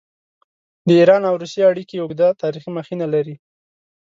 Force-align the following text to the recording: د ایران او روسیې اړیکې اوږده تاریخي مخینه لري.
د 0.87 0.89
ایران 0.99 1.21
او 1.29 1.35
روسیې 1.41 1.63
اړیکې 1.71 1.95
اوږده 1.99 2.27
تاریخي 2.41 2.69
مخینه 2.77 3.05
لري. 3.13 3.35